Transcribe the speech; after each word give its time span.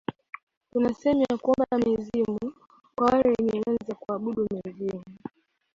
kuna 0.73 0.93
sehemu 0.93 1.21
ya 1.29 1.37
kuomba 1.37 1.77
mizimu 1.77 2.53
kwa 2.95 3.05
wale 3.07 3.29
wenye 3.37 3.51
imani 3.51 3.79
za 3.87 3.95
kuabudu 3.95 4.47
mizimu 4.51 5.03